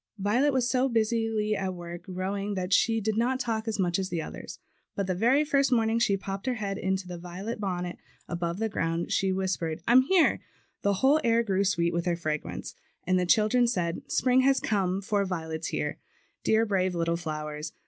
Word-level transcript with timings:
Violet 0.17 0.51
was 0.51 0.67
so 0.67 0.89
busily 0.89 1.55
at 1.55 1.75
work 1.75 2.07
growing 2.07 2.55
that 2.55 2.73
she 2.73 2.99
did 2.99 3.17
not 3.17 3.39
talk 3.39 3.67
as 3.67 3.77
much 3.77 3.99
as 3.99 4.09
the 4.09 4.19
others; 4.19 4.57
but 4.95 5.05
the 5.05 5.13
very 5.13 5.43
first 5.45 5.71
morning 5.71 5.99
she 5.99 6.17
popped 6.17 6.47
her 6.47 6.55
head 6.55 6.79
in 6.79 6.93
its 6.93 7.03
violet 7.03 7.59
bonnet 7.59 7.99
above 8.27 8.57
the 8.57 8.67
ground 8.67 8.93
and 8.93 9.05
whis 9.05 9.19
28 9.19 9.33
MARCH'S 9.35 9.57
CALL. 9.57 9.67
pered, 9.67 9.79
'I'm 9.87 10.01
here/' 10.07 10.39
the 10.81 10.93
whole 10.93 11.21
air 11.23 11.43
grew 11.43 11.63
sweet 11.63 11.93
with 11.93 12.07
her 12.07 12.15
fragrance; 12.15 12.73
and 13.05 13.19
the 13.19 13.27
children 13.27 13.67
said, 13.67 14.01
"Spring 14.07 14.41
has 14.41 14.59
come, 14.59 15.01
for 15.01 15.19
the 15.23 15.27
violet's 15.27 15.67
here." 15.67 15.99
Dear, 16.43 16.65
brave 16.65 16.95
little 16.95 17.15
flowers! 17.15 17.71